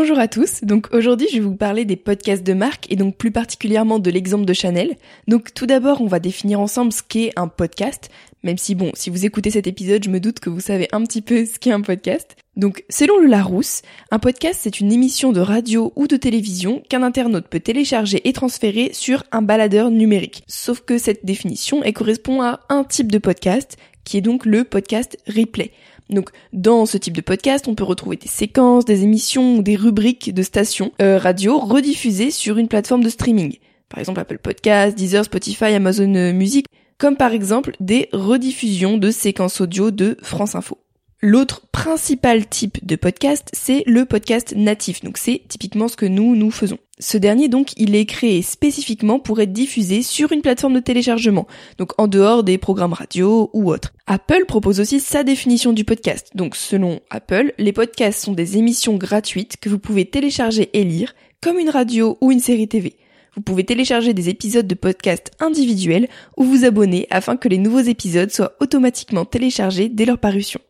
Bonjour 0.00 0.20
à 0.20 0.28
tous, 0.28 0.60
donc 0.62 0.94
aujourd'hui 0.94 1.26
je 1.28 1.38
vais 1.38 1.44
vous 1.44 1.56
parler 1.56 1.84
des 1.84 1.96
podcasts 1.96 2.44
de 2.44 2.54
marque 2.54 2.86
et 2.88 2.94
donc 2.94 3.16
plus 3.16 3.32
particulièrement 3.32 3.98
de 3.98 4.12
l'exemple 4.12 4.44
de 4.44 4.52
Chanel. 4.52 4.96
Donc 5.26 5.52
tout 5.52 5.66
d'abord 5.66 6.00
on 6.00 6.06
va 6.06 6.20
définir 6.20 6.60
ensemble 6.60 6.92
ce 6.92 7.02
qu'est 7.02 7.32
un 7.34 7.48
podcast, 7.48 8.08
même 8.44 8.58
si 8.58 8.76
bon, 8.76 8.92
si 8.94 9.10
vous 9.10 9.26
écoutez 9.26 9.50
cet 9.50 9.66
épisode 9.66 10.04
je 10.04 10.10
me 10.10 10.20
doute 10.20 10.38
que 10.38 10.50
vous 10.50 10.60
savez 10.60 10.86
un 10.92 11.02
petit 11.02 11.20
peu 11.20 11.44
ce 11.52 11.58
qu'est 11.58 11.72
un 11.72 11.80
podcast. 11.80 12.36
Donc 12.54 12.84
selon 12.88 13.18
le 13.18 13.26
Larousse, 13.26 13.82
un 14.12 14.20
podcast 14.20 14.60
c'est 14.62 14.78
une 14.78 14.92
émission 14.92 15.32
de 15.32 15.40
radio 15.40 15.92
ou 15.96 16.06
de 16.06 16.16
télévision 16.16 16.80
qu'un 16.88 17.02
internaute 17.02 17.48
peut 17.48 17.58
télécharger 17.58 18.20
et 18.28 18.32
transférer 18.32 18.90
sur 18.92 19.24
un 19.32 19.42
baladeur 19.42 19.90
numérique. 19.90 20.44
Sauf 20.46 20.80
que 20.80 20.96
cette 20.98 21.24
définition 21.24 21.82
elle 21.82 21.92
correspond 21.92 22.40
à 22.40 22.60
un 22.68 22.84
type 22.84 23.10
de 23.10 23.18
podcast 23.18 23.76
qui 24.04 24.16
est 24.16 24.22
donc 24.22 24.46
le 24.46 24.62
podcast 24.62 25.18
replay. 25.26 25.72
Donc 26.10 26.30
dans 26.52 26.86
ce 26.86 26.98
type 26.98 27.16
de 27.16 27.20
podcast, 27.20 27.68
on 27.68 27.74
peut 27.74 27.84
retrouver 27.84 28.16
des 28.16 28.28
séquences, 28.28 28.84
des 28.84 29.02
émissions 29.02 29.58
des 29.58 29.76
rubriques 29.76 30.32
de 30.32 30.42
stations 30.42 30.92
euh, 31.02 31.18
radio 31.18 31.58
rediffusées 31.58 32.30
sur 32.30 32.58
une 32.58 32.68
plateforme 32.68 33.04
de 33.04 33.08
streaming. 33.08 33.58
Par 33.88 34.00
exemple 34.00 34.20
Apple 34.20 34.38
Podcasts, 34.38 34.96
Deezer, 34.96 35.24
Spotify, 35.24 35.66
Amazon 35.66 36.14
euh, 36.14 36.32
Music, 36.32 36.66
comme 36.98 37.16
par 37.16 37.32
exemple 37.32 37.74
des 37.80 38.08
rediffusions 38.12 38.98
de 38.98 39.10
séquences 39.10 39.60
audio 39.60 39.90
de 39.90 40.16
France 40.22 40.54
Info. 40.54 40.78
L'autre 41.20 41.66
principal 41.72 42.46
type 42.46 42.86
de 42.86 42.94
podcast, 42.94 43.48
c'est 43.52 43.82
le 43.86 44.04
podcast 44.04 44.54
natif. 44.56 45.02
Donc 45.02 45.18
c'est 45.18 45.42
typiquement 45.48 45.88
ce 45.88 45.96
que 45.96 46.06
nous, 46.06 46.36
nous 46.36 46.52
faisons. 46.52 46.78
Ce 47.00 47.18
dernier, 47.18 47.48
donc, 47.48 47.72
il 47.76 47.96
est 47.96 48.06
créé 48.06 48.40
spécifiquement 48.42 49.18
pour 49.18 49.40
être 49.40 49.52
diffusé 49.52 50.02
sur 50.02 50.30
une 50.30 50.42
plateforme 50.42 50.74
de 50.74 50.80
téléchargement, 50.80 51.46
donc 51.76 51.92
en 51.98 52.06
dehors 52.06 52.44
des 52.44 52.56
programmes 52.56 52.92
radio 52.92 53.50
ou 53.52 53.70
autres. 53.72 53.94
Apple 54.06 54.44
propose 54.46 54.78
aussi 54.78 55.00
sa 55.00 55.24
définition 55.24 55.72
du 55.72 55.84
podcast. 55.84 56.30
Donc 56.36 56.54
selon 56.54 57.00
Apple, 57.10 57.52
les 57.58 57.72
podcasts 57.72 58.24
sont 58.24 58.32
des 58.32 58.56
émissions 58.56 58.96
gratuites 58.96 59.56
que 59.56 59.68
vous 59.68 59.80
pouvez 59.80 60.04
télécharger 60.04 60.70
et 60.72 60.84
lire, 60.84 61.16
comme 61.40 61.58
une 61.58 61.70
radio 61.70 62.16
ou 62.20 62.30
une 62.30 62.40
série 62.40 62.68
TV. 62.68 62.96
Vous 63.34 63.42
pouvez 63.42 63.64
télécharger 63.64 64.14
des 64.14 64.28
épisodes 64.28 64.68
de 64.68 64.74
podcast 64.74 65.32
individuels 65.40 66.08
ou 66.36 66.44
vous 66.44 66.64
abonner 66.64 67.08
afin 67.10 67.36
que 67.36 67.48
les 67.48 67.58
nouveaux 67.58 67.80
épisodes 67.80 68.30
soient 68.30 68.54
automatiquement 68.60 69.24
téléchargés 69.24 69.88
dès 69.88 70.04
leur 70.04 70.18
parution. 70.18 70.60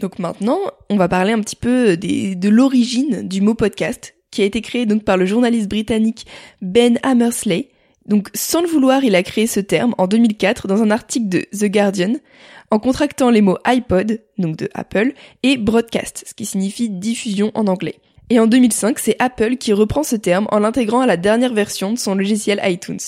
Donc 0.00 0.18
maintenant, 0.18 0.58
on 0.90 0.96
va 0.96 1.08
parler 1.08 1.32
un 1.32 1.40
petit 1.40 1.56
peu 1.56 1.96
de 1.96 2.48
l'origine 2.48 3.26
du 3.26 3.40
mot 3.40 3.54
podcast, 3.54 4.14
qui 4.30 4.42
a 4.42 4.44
été 4.44 4.60
créé 4.60 4.86
donc 4.86 5.04
par 5.04 5.16
le 5.16 5.26
journaliste 5.26 5.68
britannique 5.68 6.26
Ben 6.60 6.98
Hammersley. 7.02 7.70
Donc 8.06 8.28
sans 8.34 8.60
le 8.60 8.68
vouloir, 8.68 9.04
il 9.04 9.14
a 9.14 9.22
créé 9.22 9.46
ce 9.46 9.60
terme 9.60 9.94
en 9.96 10.06
2004 10.06 10.66
dans 10.68 10.82
un 10.82 10.90
article 10.90 11.28
de 11.28 11.40
The 11.56 11.70
Guardian, 11.70 12.14
en 12.70 12.78
contractant 12.78 13.30
les 13.30 13.40
mots 13.40 13.58
iPod, 13.64 14.20
donc 14.36 14.56
de 14.56 14.68
Apple, 14.74 15.12
et 15.42 15.56
broadcast, 15.56 16.24
ce 16.26 16.34
qui 16.34 16.44
signifie 16.44 16.90
diffusion 16.90 17.50
en 17.54 17.66
anglais. 17.66 18.00
Et 18.30 18.40
en 18.40 18.46
2005, 18.46 18.98
c'est 18.98 19.16
Apple 19.20 19.56
qui 19.56 19.72
reprend 19.72 20.02
ce 20.02 20.16
terme 20.16 20.48
en 20.50 20.58
l'intégrant 20.58 21.00
à 21.00 21.06
la 21.06 21.16
dernière 21.16 21.54
version 21.54 21.92
de 21.92 21.98
son 21.98 22.14
logiciel 22.14 22.60
iTunes. 22.64 22.98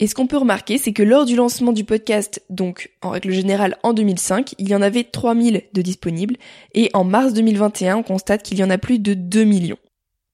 Et 0.00 0.06
ce 0.06 0.14
qu'on 0.14 0.26
peut 0.26 0.38
remarquer, 0.38 0.78
c'est 0.78 0.94
que 0.94 1.02
lors 1.02 1.26
du 1.26 1.36
lancement 1.36 1.72
du 1.72 1.84
podcast, 1.84 2.42
donc 2.48 2.90
en 3.02 3.10
règle 3.10 3.32
générale 3.32 3.76
en 3.82 3.92
2005, 3.92 4.54
il 4.58 4.70
y 4.70 4.74
en 4.74 4.80
avait 4.80 5.04
3000 5.04 5.64
de 5.74 5.82
disponibles, 5.82 6.36
et 6.74 6.88
en 6.94 7.04
mars 7.04 7.34
2021, 7.34 7.98
on 7.98 8.02
constate 8.02 8.42
qu'il 8.42 8.58
y 8.58 8.64
en 8.64 8.70
a 8.70 8.78
plus 8.78 8.98
de 8.98 9.12
2 9.12 9.44
millions. 9.44 9.76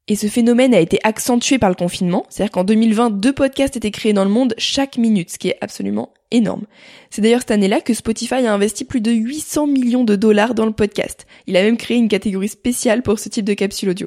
Et 0.07 0.15
ce 0.15 0.29
phénomène 0.29 0.73
a 0.73 0.79
été 0.79 1.01
accentué 1.03 1.59
par 1.59 1.69
le 1.69 1.75
confinement, 1.75 2.27
c'est-à-dire 2.29 2.53
qu'en 2.53 2.63
2020, 2.63 3.11
deux 3.11 3.33
podcasts 3.33 3.77
étaient 3.77 3.91
créés 3.91 4.13
dans 4.13 4.25
le 4.25 4.31
monde 4.31 4.55
chaque 4.57 4.99
minute, 4.99 5.31
ce 5.31 5.39
qui 5.39 5.49
est 5.49 5.59
absolument 5.61 6.15
énorme. 6.31 6.67
C'est 7.11 7.23
d'ailleurs 7.23 7.41
cette 7.41 7.51
année-là 7.51 7.81
que 7.81 7.93
Spotify 7.93 8.35
a 8.35 8.55
investi 8.55 8.85
plus 8.85 9.01
de 9.01 9.11
800 9.11 9.67
millions 9.67 10.05
de 10.05 10.15
dollars 10.15 10.55
dans 10.55 10.67
le 10.67 10.73
podcast. 10.73 11.27
Il 11.49 11.57
a 11.57 11.63
même 11.65 11.77
créé 11.77 11.97
une 11.97 12.09
catégorie 12.09 12.49
spéciale 12.49 13.03
pour 13.03 13.19
ce 13.19 13.29
type 13.29 13.45
de 13.45 13.55
capsule 13.55 13.89
audio. 13.89 14.07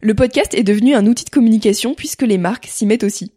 Le 0.00 0.14
podcast 0.14 0.54
est 0.54 0.62
devenu 0.62 0.94
un 0.94 1.06
outil 1.06 1.26
de 1.26 1.30
communication 1.30 1.94
puisque 1.94 2.22
les 2.22 2.38
marques 2.38 2.68
s'y 2.70 2.86
mettent 2.86 3.04
aussi. 3.04 3.35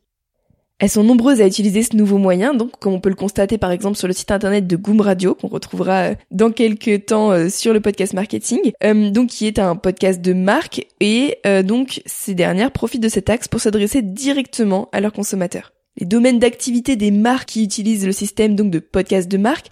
Elles 0.80 0.90
sont 0.90 1.04
nombreuses 1.04 1.42
à 1.42 1.48
utiliser 1.48 1.84
ce 1.84 1.96
nouveau 1.98 2.18
moyen, 2.18 2.54
donc 2.54 2.72
comme 2.80 2.94
on 2.94 3.02
peut 3.02 3.10
le 3.10 3.16
constater 3.16 3.58
par 3.58 3.72
exemple 3.72 3.98
sur 3.98 4.08
le 4.08 4.14
site 4.14 4.32
internet 4.32 4.66
de 4.66 4.78
Goom 4.78 5.02
Radio, 5.02 5.36
qu'on 5.36 5.50
retrouvera 5.50 6.12
euh, 6.12 6.16
dans 6.32 6.52
quelques 6.52 7.06
temps 7.08 7.32
euh, 7.32 7.50
sur 7.50 7.74
le 7.74 7.82
podcast 7.82 8.14
marketing, 8.14 8.72
euh, 8.86 9.10
donc 9.10 9.28
qui 9.28 9.46
est 9.46 9.60
un 9.60 9.76
podcast 9.76 10.22
de 10.22 10.32
marque, 10.32 10.86
et 11.02 11.38
donc 11.64 12.02
ces 12.06 12.34
dernières 12.34 12.72
profitent 12.72 13.04
de 13.04 13.10
cet 13.10 13.30
axe 13.30 13.48
pour 13.48 13.60
s'adresser 13.60 14.02
directement 14.02 14.90
à 14.92 15.02
leurs 15.02 15.14
consommateurs. 15.14 15.74
Les 16.00 16.06
domaines 16.06 16.40
d'activité 16.40 16.96
des 16.96 17.12
marques 17.12 17.50
qui 17.50 17.64
utilisent 17.64 18.06
le 18.06 18.12
système 18.12 18.56
donc 18.56 18.72
de 18.72 18.80
podcast 18.80 19.30
de 19.30 19.38
marque 19.38 19.68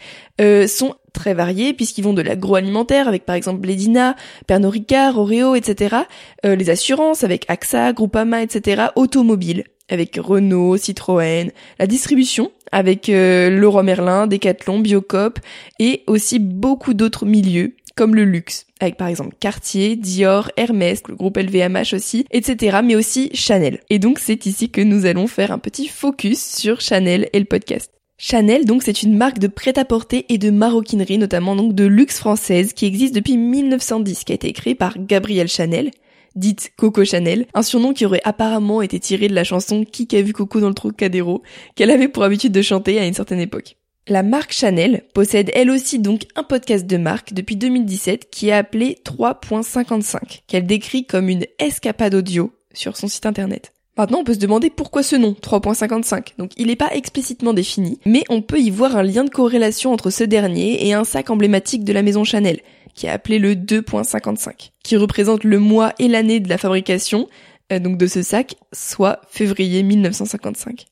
sont 0.68 0.96
très 1.14 1.34
variés 1.34 1.74
puisqu'ils 1.74 2.04
vont 2.04 2.14
de 2.14 2.22
l'agroalimentaire 2.22 3.08
avec 3.08 3.26
par 3.26 3.36
exemple 3.36 3.60
Bledina, 3.62 4.16
Pernod 4.46 4.72
Ricard, 4.72 5.18
Oreo, 5.18 5.56
etc. 5.56 5.96
les 6.44 6.70
assurances 6.70 7.24
avec 7.24 7.46
AXA, 7.48 7.94
Groupama, 7.94 8.44
etc. 8.44 8.88
Automobile 8.96 9.64
avec 9.90 10.18
Renault, 10.22 10.78
Citroën, 10.78 11.52
la 11.80 11.88
distribution 11.88 12.52
avec 12.72 13.10
euh, 13.10 13.50
Leroy 13.50 13.84
Merlin, 13.84 14.28
Decathlon, 14.28 14.80
Biocop 14.80 15.40
et 15.80 16.04
aussi 16.08 16.40
beaucoup 16.40 16.94
d'autres 16.94 17.26
milieux 17.26 17.74
comme 17.98 18.16
le 18.16 18.24
luxe, 18.24 18.66
avec 18.80 18.96
par 18.96 19.08
exemple 19.08 19.36
Cartier, 19.40 19.98
Dior, 19.98 20.52
Hermès, 20.56 21.02
le 21.10 21.16
groupe 21.16 21.38
LVMH 21.38 21.94
aussi, 21.94 22.26
etc. 22.32 22.78
mais 22.84 22.96
aussi 22.96 23.30
Chanel. 23.34 23.82
Et 23.90 24.00
donc 24.00 24.20
c'est 24.20 24.46
ici 24.46 24.70
que 24.70 24.82
nous 24.82 25.06
allons 25.06 25.28
faire 25.28 25.52
un 25.52 25.60
petit 25.60 25.88
focus 25.88 26.42
sur 26.42 26.80
Chanel 26.80 27.28
et 27.34 27.40
le 27.40 27.46
podcast. 27.46 27.92
Chanel, 28.20 28.66
donc, 28.66 28.82
c'est 28.82 29.04
une 29.04 29.16
marque 29.16 29.38
de 29.38 29.48
prêt-à-porter 29.48 30.26
et 30.30 30.40
de 30.40 30.50
maroquinerie, 30.50 31.20
notamment 31.20 31.56
donc 31.56 31.76
de 31.76 31.86
luxe 31.86 32.18
française, 32.18 32.74
qui 32.74 32.88
existe 32.88 33.14
depuis 33.14 33.38
1910, 33.38 34.24
qui 34.24 34.32
a 34.32 34.36
été 34.36 34.52
créée 34.54 34.74
par 34.74 34.98
Gabrielle 34.98 35.48
Chanel, 35.48 35.92
dite 36.36 36.72
Coco 36.78 37.06
Chanel, 37.06 37.46
un 37.54 37.62
surnom 37.62 37.94
qui 37.94 38.08
aurait 38.08 38.22
apparemment 38.24 38.82
été 38.82 39.00
tiré 39.00 39.28
de 39.28 39.36
la 39.36 39.44
chanson 39.44 39.86
Qui 39.86 40.08
a 40.16 40.22
vu 40.24 40.34
Coco 40.34 40.60
dans 40.60 40.70
le 40.70 40.74
Trocadéro, 40.74 41.44
qu'elle 41.76 41.92
avait 41.92 42.08
pour 42.08 42.24
habitude 42.24 42.52
de 42.52 42.62
chanter 42.64 43.00
à 43.00 43.06
une 43.06 43.14
certaine 43.14 43.40
époque. 43.40 43.78
La 44.10 44.24
marque 44.24 44.54
Chanel 44.54 45.04
possède 45.14 45.52
elle 45.54 45.70
aussi 45.70 46.00
donc 46.00 46.28
un 46.38 46.44
podcast 46.44 46.88
de 46.88 46.96
marque 46.96 47.34
depuis 47.34 47.58
2017 47.58 48.30
qui 48.30 48.48
est 48.48 48.54
appelé 48.54 48.98
3.55, 49.04 50.44
qu'elle 50.48 50.66
décrit 50.66 51.06
comme 51.06 51.28
une 51.28 51.44
escapade 51.60 52.16
audio 52.16 52.54
sur 52.74 52.96
son 52.96 53.10
site 53.10 53.26
internet. 53.26 53.74
Maintenant, 53.98 54.20
on 54.20 54.24
peut 54.24 54.36
se 54.36 54.40
demander 54.40 54.70
pourquoi 54.70 55.04
ce 55.04 55.18
nom, 55.18 55.32
3.55. 55.34 56.38
Donc, 56.38 56.52
il 56.56 56.68
n'est 56.68 56.78
pas 56.78 56.94
explicitement 56.94 57.54
défini, 57.54 58.00
mais 58.06 58.24
on 58.30 58.42
peut 58.42 58.60
y 58.60 58.70
voir 58.70 58.96
un 58.96 59.04
lien 59.04 59.26
de 59.26 59.30
corrélation 59.30 59.92
entre 59.92 60.10
ce 60.10 60.24
dernier 60.24 60.88
et 60.88 60.94
un 60.94 61.04
sac 61.04 61.30
emblématique 61.30 61.84
de 61.84 61.92
la 61.92 62.04
maison 62.04 62.24
Chanel, 62.24 62.62
qui 62.94 63.08
est 63.08 63.10
appelé 63.10 63.40
le 63.40 63.56
2.55, 63.56 64.72
qui 64.84 64.96
représente 64.96 65.44
le 65.44 65.60
mois 65.60 65.94
et 66.00 66.08
l'année 66.08 66.40
de 66.40 66.48
la 66.48 66.58
fabrication, 66.58 67.28
euh, 67.74 67.80
donc 67.80 67.98
de 67.98 68.08
ce 68.08 68.22
sac, 68.22 68.56
soit 68.72 69.20
février 69.28 69.84
1955. 69.84 70.86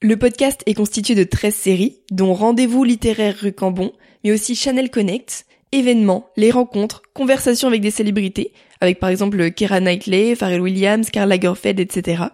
Le 0.00 0.16
podcast 0.16 0.62
est 0.66 0.74
constitué 0.74 1.16
de 1.16 1.24
13 1.24 1.52
séries, 1.52 2.02
dont 2.12 2.32
Rendez-vous 2.32 2.84
littéraire 2.84 3.34
rue 3.36 3.52
Cambon, 3.52 3.90
mais 4.22 4.30
aussi 4.30 4.54
Chanel 4.54 4.90
Connect, 4.90 5.44
événements, 5.72 6.30
les 6.36 6.52
rencontres, 6.52 7.02
conversations 7.14 7.66
avec 7.66 7.80
des 7.80 7.90
célébrités, 7.90 8.52
avec 8.80 9.00
par 9.00 9.10
exemple 9.10 9.50
Keira 9.50 9.80
Knightley, 9.80 10.36
Pharrell 10.36 10.60
Williams, 10.60 11.10
Karl 11.10 11.28
Lagerfeld, 11.28 11.80
etc. 11.80 12.26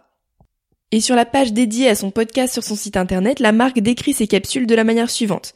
Et 0.93 1.01
sur 1.01 1.17
la 1.17 1.25
page 1.25 1.55
dédiée 1.55 1.89
à 1.89 1.95
son 1.95 2.11
podcast 2.11 2.53
sur 2.53 2.63
son 2.63 2.77
site 2.77 2.99
internet, 2.99 3.41
la 3.41 3.53
marque 3.53 3.81
décrit 3.81 4.13
ses 4.13 4.27
capsules 4.27 4.67
de 4.67 4.75
la 4.75 4.85
manière 4.85 5.09
suivante. 5.09 5.55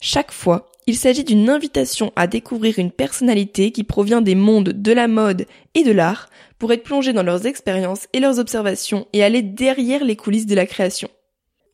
Chaque 0.00 0.32
fois, 0.32 0.72
il 0.86 0.96
s'agit 0.96 1.24
d'une 1.24 1.50
invitation 1.50 2.10
à 2.16 2.26
découvrir 2.26 2.78
une 2.78 2.90
personnalité 2.90 3.70
qui 3.70 3.84
provient 3.84 4.22
des 4.22 4.34
mondes 4.34 4.70
de 4.70 4.92
la 4.92 5.08
mode 5.08 5.46
et 5.74 5.84
de 5.84 5.92
l'art 5.92 6.30
pour 6.58 6.72
être 6.72 6.84
plongé 6.84 7.12
dans 7.12 7.22
leurs 7.22 7.44
expériences 7.44 8.08
et 8.14 8.20
leurs 8.20 8.38
observations 8.38 9.06
et 9.12 9.22
aller 9.22 9.42
derrière 9.42 10.04
les 10.04 10.16
coulisses 10.16 10.46
de 10.46 10.54
la 10.54 10.64
création. 10.64 11.10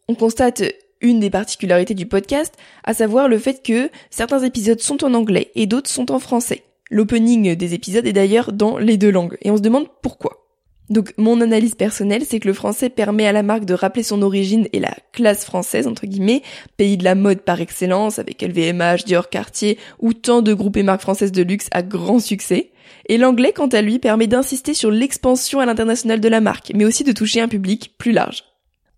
On 0.08 0.14
constate 0.14 0.62
une 1.00 1.18
des 1.18 1.30
particularités 1.30 1.94
du 1.94 2.06
podcast, 2.06 2.54
à 2.84 2.94
savoir 2.94 3.28
le 3.28 3.38
fait 3.38 3.62
que 3.62 3.90
certains 4.10 4.42
épisodes 4.42 4.80
sont 4.80 5.04
en 5.04 5.14
anglais 5.14 5.50
et 5.54 5.66
d'autres 5.66 5.90
sont 5.90 6.12
en 6.12 6.18
français. 6.18 6.62
L'opening 6.90 7.56
des 7.56 7.74
épisodes 7.74 8.06
est 8.06 8.12
d'ailleurs 8.12 8.52
dans 8.52 8.78
les 8.78 8.96
deux 8.96 9.10
langues, 9.10 9.36
et 9.42 9.50
on 9.50 9.56
se 9.56 9.62
demande 9.62 9.88
pourquoi. 10.02 10.46
Donc 10.88 11.12
mon 11.16 11.40
analyse 11.40 11.74
personnelle, 11.74 12.24
c'est 12.24 12.38
que 12.38 12.46
le 12.46 12.54
français 12.54 12.88
permet 12.88 13.26
à 13.26 13.32
la 13.32 13.42
marque 13.42 13.64
de 13.64 13.74
rappeler 13.74 14.04
son 14.04 14.22
origine 14.22 14.68
et 14.72 14.78
la 14.78 14.94
classe 15.12 15.44
française, 15.44 15.88
entre 15.88 16.06
guillemets, 16.06 16.42
pays 16.76 16.96
de 16.96 17.02
la 17.02 17.16
mode 17.16 17.40
par 17.40 17.60
excellence, 17.60 18.20
avec 18.20 18.42
LVMH, 18.42 19.04
Dior, 19.06 19.28
Cartier, 19.28 19.78
ou 19.98 20.12
tant 20.12 20.42
de 20.42 20.54
groupes 20.54 20.76
et 20.76 20.84
marques 20.84 21.00
françaises 21.00 21.32
de 21.32 21.42
luxe 21.42 21.68
à 21.72 21.82
grand 21.82 22.20
succès. 22.20 22.70
Et 23.08 23.18
l'anglais, 23.18 23.52
quant 23.52 23.66
à 23.66 23.82
lui, 23.82 23.98
permet 23.98 24.28
d'insister 24.28 24.74
sur 24.74 24.92
l'expansion 24.92 25.58
à 25.58 25.66
l'international 25.66 26.20
de 26.20 26.28
la 26.28 26.40
marque, 26.40 26.70
mais 26.76 26.84
aussi 26.84 27.02
de 27.02 27.10
toucher 27.10 27.40
un 27.40 27.48
public 27.48 27.94
plus 27.98 28.12
large. 28.12 28.44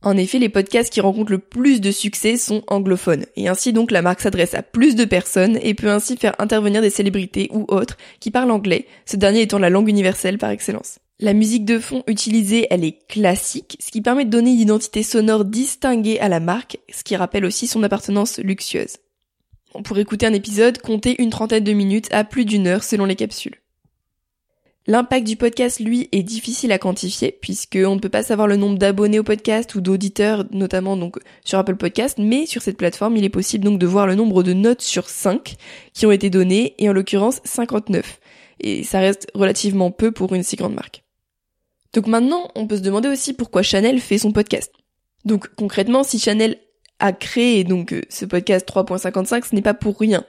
En 0.00 0.16
effet, 0.16 0.38
les 0.38 0.48
podcasts 0.48 0.92
qui 0.92 1.00
rencontrent 1.00 1.32
le 1.32 1.38
plus 1.38 1.80
de 1.80 1.90
succès 1.90 2.36
sont 2.36 2.62
anglophones, 2.68 3.26
et 3.34 3.48
ainsi 3.48 3.72
donc 3.72 3.90
la 3.90 4.00
marque 4.00 4.20
s'adresse 4.20 4.54
à 4.54 4.62
plus 4.62 4.94
de 4.94 5.04
personnes 5.04 5.58
et 5.60 5.74
peut 5.74 5.90
ainsi 5.90 6.16
faire 6.16 6.36
intervenir 6.38 6.82
des 6.82 6.90
célébrités 6.90 7.48
ou 7.52 7.64
autres 7.68 7.96
qui 8.20 8.30
parlent 8.30 8.52
anglais, 8.52 8.86
ce 9.06 9.16
dernier 9.16 9.42
étant 9.42 9.58
la 9.58 9.70
langue 9.70 9.88
universelle 9.88 10.38
par 10.38 10.50
excellence. 10.50 11.00
La 11.18 11.32
musique 11.32 11.64
de 11.64 11.80
fond 11.80 12.04
utilisée, 12.06 12.68
elle 12.70 12.84
est 12.84 13.04
classique, 13.08 13.76
ce 13.80 13.90
qui 13.90 14.00
permet 14.00 14.24
de 14.24 14.30
donner 14.30 14.52
une 14.52 14.60
identité 14.60 15.02
sonore 15.02 15.44
distinguée 15.44 16.20
à 16.20 16.28
la 16.28 16.38
marque, 16.38 16.78
ce 16.94 17.02
qui 17.02 17.16
rappelle 17.16 17.44
aussi 17.44 17.66
son 17.66 17.82
appartenance 17.82 18.38
luxueuse. 18.38 18.98
Pour 19.82 19.98
écouter 19.98 20.26
un 20.26 20.32
épisode, 20.32 20.78
comptez 20.78 21.20
une 21.20 21.30
trentaine 21.30 21.64
de 21.64 21.72
minutes 21.72 22.08
à 22.12 22.22
plus 22.22 22.44
d'une 22.44 22.68
heure 22.68 22.84
selon 22.84 23.04
les 23.04 23.16
capsules. 23.16 23.58
L'impact 24.90 25.26
du 25.26 25.36
podcast, 25.36 25.80
lui, 25.80 26.08
est 26.12 26.22
difficile 26.22 26.72
à 26.72 26.78
quantifier 26.78 27.30
puisqu'on 27.30 27.96
ne 27.96 28.00
peut 28.00 28.08
pas 28.08 28.22
savoir 28.22 28.48
le 28.48 28.56
nombre 28.56 28.78
d'abonnés 28.78 29.18
au 29.18 29.22
podcast 29.22 29.74
ou 29.74 29.82
d'auditeurs, 29.82 30.46
notamment 30.50 30.96
donc 30.96 31.18
sur 31.44 31.58
Apple 31.58 31.76
Podcast, 31.76 32.16
mais 32.18 32.46
sur 32.46 32.62
cette 32.62 32.78
plateforme, 32.78 33.18
il 33.18 33.24
est 33.24 33.28
possible 33.28 33.66
donc 33.66 33.78
de 33.78 33.86
voir 33.86 34.06
le 34.06 34.14
nombre 34.14 34.42
de 34.42 34.54
notes 34.54 34.80
sur 34.80 35.10
5 35.10 35.56
qui 35.92 36.06
ont 36.06 36.10
été 36.10 36.30
données, 36.30 36.74
et 36.78 36.88
en 36.88 36.94
l'occurrence 36.94 37.42
59. 37.44 38.18
Et 38.60 38.82
ça 38.82 39.00
reste 39.00 39.30
relativement 39.34 39.90
peu 39.90 40.10
pour 40.10 40.34
une 40.34 40.42
si 40.42 40.56
grande 40.56 40.74
marque. 40.74 41.04
Donc 41.92 42.06
maintenant, 42.06 42.50
on 42.54 42.66
peut 42.66 42.78
se 42.78 42.82
demander 42.82 43.10
aussi 43.10 43.34
pourquoi 43.34 43.60
Chanel 43.60 44.00
fait 44.00 44.16
son 44.16 44.32
podcast. 44.32 44.72
Donc 45.26 45.54
concrètement, 45.54 46.02
si 46.02 46.18
Chanel 46.18 46.56
a 46.98 47.12
créé 47.12 47.62
donc 47.62 47.94
ce 48.08 48.24
podcast 48.24 48.66
3.55, 48.66 49.50
ce 49.50 49.54
n'est 49.54 49.60
pas 49.60 49.74
pour 49.74 49.98
rien. 49.98 50.24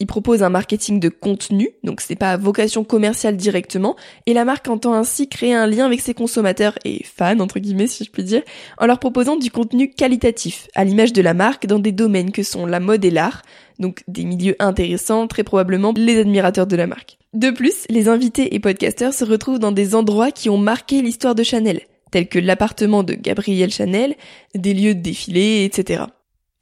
Il 0.00 0.06
propose 0.06 0.42
un 0.42 0.48
marketing 0.48 1.00
de 1.00 1.08
contenu, 1.08 1.70
donc 1.82 2.00
c'est 2.00 2.16
pas 2.16 2.32
à 2.32 2.36
vocation 2.36 2.84
commerciale 2.84 3.36
directement, 3.36 3.96
et 4.26 4.34
la 4.34 4.44
marque 4.44 4.68
entend 4.68 4.94
ainsi 4.94 5.28
créer 5.28 5.54
un 5.54 5.66
lien 5.66 5.86
avec 5.86 6.00
ses 6.00 6.14
consommateurs 6.14 6.78
et 6.84 7.02
fans, 7.04 7.40
entre 7.40 7.58
guillemets 7.58 7.88
si 7.88 8.04
je 8.04 8.10
puis 8.10 8.22
dire, 8.22 8.42
en 8.78 8.86
leur 8.86 9.00
proposant 9.00 9.36
du 9.36 9.50
contenu 9.50 9.90
qualitatif, 9.90 10.68
à 10.74 10.84
l'image 10.84 11.12
de 11.12 11.22
la 11.22 11.34
marque 11.34 11.66
dans 11.66 11.78
des 11.78 11.92
domaines 11.92 12.30
que 12.30 12.42
sont 12.42 12.66
la 12.66 12.80
mode 12.80 13.04
et 13.04 13.10
l'art, 13.10 13.42
donc 13.78 14.02
des 14.08 14.24
milieux 14.24 14.56
intéressants, 14.60 15.26
très 15.26 15.44
probablement 15.44 15.92
les 15.96 16.20
admirateurs 16.20 16.66
de 16.66 16.76
la 16.76 16.86
marque. 16.86 17.18
De 17.34 17.50
plus, 17.50 17.84
les 17.90 18.08
invités 18.08 18.54
et 18.54 18.60
podcasteurs 18.60 19.12
se 19.12 19.24
retrouvent 19.24 19.58
dans 19.58 19.72
des 19.72 19.94
endroits 19.94 20.30
qui 20.30 20.48
ont 20.48 20.58
marqué 20.58 21.02
l'histoire 21.02 21.34
de 21.34 21.42
Chanel, 21.42 21.82
tels 22.10 22.28
que 22.28 22.38
l'appartement 22.38 23.02
de 23.02 23.14
Gabrielle 23.14 23.72
Chanel, 23.72 24.14
des 24.54 24.74
lieux 24.74 24.94
de 24.94 25.00
défilé, 25.00 25.64
etc. 25.64 26.04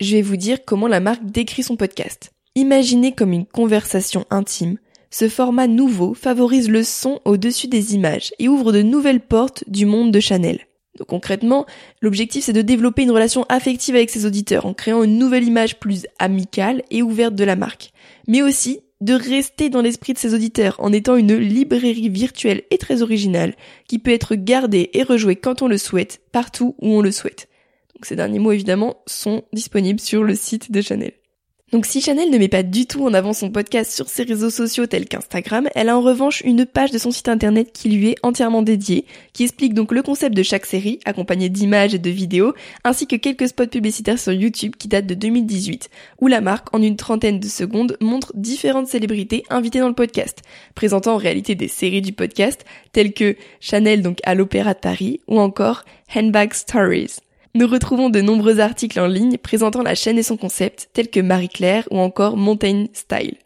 Je 0.01 0.17
vais 0.17 0.23
vous 0.23 0.37
dire 0.37 0.65
comment 0.65 0.89
la 0.89 1.01
marque 1.01 1.25
décrit 1.25 1.63
son 1.63 1.77
podcast. 1.77 2.33
Imaginé 2.57 3.13
comme 3.13 3.35
une 3.35 3.45
conversation 3.45 4.25
intime, 4.31 4.79
ce 5.11 5.29
format 5.29 5.67
nouveau 5.67 6.15
favorise 6.15 6.71
le 6.71 6.85
son 6.85 7.21
au-dessus 7.27 7.69
des 7.69 7.95
images 7.95 8.33
et 8.39 8.49
ouvre 8.49 8.73
de 8.73 8.81
nouvelles 8.81 9.21
portes 9.21 9.63
du 9.67 9.85
monde 9.85 10.11
de 10.11 10.21
Chanel. 10.21 10.61
Donc 10.99 11.09
concrètement, 11.09 11.67
l'objectif 12.01 12.45
c'est 12.45 12.55
de 12.55 12.63
développer 12.63 13.03
une 13.03 13.11
relation 13.11 13.45
affective 13.51 13.95
avec 13.95 14.09
ses 14.09 14.25
auditeurs 14.25 14.65
en 14.65 14.73
créant 14.73 15.03
une 15.03 15.19
nouvelle 15.19 15.45
image 15.45 15.79
plus 15.79 16.07
amicale 16.19 16.83
et 16.91 17.03
ouverte 17.03 17.35
de 17.35 17.45
la 17.45 17.57
marque, 17.57 17.93
mais 18.27 18.41
aussi 18.41 18.81
de 19.03 19.13
rester 19.13 19.69
dans 19.69 19.83
l'esprit 19.83 20.15
de 20.15 20.19
ses 20.19 20.33
auditeurs 20.33 20.77
en 20.79 20.95
étant 20.95 21.17
une 21.17 21.37
librairie 21.37 22.09
virtuelle 22.09 22.63
et 22.71 22.79
très 22.79 23.03
originale 23.03 23.55
qui 23.87 23.99
peut 23.99 24.13
être 24.13 24.35
gardée 24.35 24.89
et 24.95 25.03
rejouée 25.03 25.37
quand 25.37 25.61
on 25.61 25.69
le 25.69 25.77
souhaite, 25.77 26.23
partout 26.33 26.75
où 26.81 26.89
on 26.89 27.03
le 27.03 27.13
souhaite. 27.13 27.51
Donc 27.95 28.07
ces 28.07 28.17
derniers 28.17 28.39
mots 28.39 28.53
évidemment 28.53 28.97
sont 29.07 29.45
disponibles 29.53 30.01
sur 30.01 30.25
le 30.25 30.35
site 30.35 30.73
de 30.73 30.81
Chanel. 30.81 31.13
Donc 31.77 31.85
si 31.85 32.01
Chanel 32.01 32.31
ne 32.31 32.39
met 32.39 32.49
pas 32.49 32.63
du 32.63 32.87
tout 32.87 33.05
en 33.05 33.13
avant 33.13 33.35
son 33.35 33.51
podcast 33.51 33.93
sur 33.93 34.09
ses 34.09 34.23
réseaux 34.23 34.49
sociaux 34.49 34.87
tels 34.87 35.05
qu'Instagram, 35.05 35.69
elle 35.75 35.91
a 35.91 35.99
en 35.99 36.01
revanche 36.01 36.41
une 36.41 36.65
page 36.65 36.91
de 36.91 36.97
son 36.97 37.11
site 37.11 37.29
internet 37.29 37.71
qui 37.71 37.91
lui 37.91 38.13
est 38.13 38.17
entièrement 38.23 38.63
dédiée, 38.63 39.05
qui 39.35 39.43
explique 39.43 39.75
donc 39.75 39.93
le 39.93 40.01
concept 40.01 40.35
de 40.35 40.43
chaque 40.43 40.65
série, 40.65 41.01
accompagné 41.05 41.51
d'images 41.51 41.93
et 41.93 41.99
de 41.99 42.09
vidéos, 42.09 42.55
ainsi 42.85 43.07
que 43.07 43.17
quelques 43.17 43.49
spots 43.49 43.67
publicitaires 43.67 44.19
sur 44.19 44.33
YouTube 44.33 44.73
qui 44.79 44.89
datent 44.89 45.07
de 45.07 45.13
2018, 45.13 45.91
où 46.23 46.29
la 46.29 46.41
marque, 46.41 46.75
en 46.75 46.81
une 46.81 46.97
trentaine 46.97 47.41
de 47.41 47.47
secondes, 47.47 47.99
montre 48.01 48.33
différentes 48.35 48.89
célébrités 48.89 49.43
invitées 49.51 49.81
dans 49.81 49.89
le 49.89 49.95
podcast, 49.95 50.41
présentant 50.75 51.13
en 51.13 51.19
réalité 51.19 51.57
des 51.57 51.69
séries 51.69 52.01
du 52.01 52.15
podcast, 52.15 52.65
telles 52.93 53.13
que 53.13 53.37
Chanel 53.61 54.01
donc 54.01 54.17
à 54.25 54.35
l'Opéra 54.35 54.73
de 54.73 54.79
Paris, 54.79 55.21
ou 55.29 55.39
encore 55.39 55.85
Handbag 56.15 56.55
Stories. 56.55 57.17
Nous 57.57 57.67
retrouvons 57.67 58.11
de 58.11 58.21
nombreux 58.21 58.61
articles 58.61 59.01
en 59.01 59.07
ligne 59.07 59.39
présentant 59.39 59.83
la 59.83 59.95
chaîne 59.95 60.19
et 60.19 60.23
son 60.23 60.37
concept, 60.37 60.91
tels 60.93 61.09
que 61.09 61.21
Marie-Claire 61.21 61.89
ou 61.91 61.97
encore 62.01 62.37
Mountain 62.37 62.85
Style. 62.93 63.39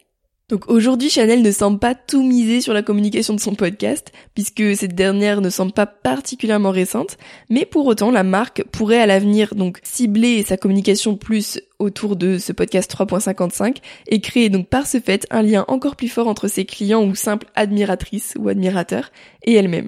Donc 0.49 0.69
aujourd'hui, 0.69 1.09
Chanel 1.09 1.41
ne 1.41 1.51
semble 1.51 1.79
pas 1.79 1.95
tout 1.95 2.21
miser 2.21 2.59
sur 2.59 2.73
la 2.73 2.81
communication 2.81 3.33
de 3.33 3.39
son 3.39 3.55
podcast, 3.55 4.11
puisque 4.33 4.75
cette 4.75 4.95
dernière 4.95 5.39
ne 5.39 5.49
semble 5.49 5.71
pas 5.71 5.85
particulièrement 5.85 6.71
récente, 6.71 7.17
mais 7.49 7.63
pour 7.63 7.85
autant, 7.85 8.11
la 8.11 8.23
marque 8.23 8.65
pourrait 8.73 8.99
à 8.99 9.05
l'avenir 9.05 9.55
donc 9.55 9.79
cibler 9.81 10.43
sa 10.43 10.57
communication 10.57 11.15
plus 11.15 11.61
autour 11.79 12.17
de 12.17 12.37
ce 12.37 12.51
podcast 12.51 12.93
3.55 12.93 13.77
et 14.07 14.19
créer 14.19 14.49
donc 14.49 14.67
par 14.67 14.87
ce 14.87 14.99
fait 14.99 15.25
un 15.31 15.41
lien 15.41 15.63
encore 15.69 15.95
plus 15.95 16.09
fort 16.09 16.27
entre 16.27 16.49
ses 16.49 16.65
clients 16.65 17.05
ou 17.05 17.15
simples 17.15 17.47
admiratrices 17.55 18.33
ou 18.37 18.49
admirateurs 18.49 19.09
et 19.43 19.53
elle-même. 19.53 19.87